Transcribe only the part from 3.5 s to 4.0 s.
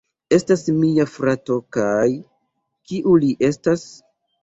estas?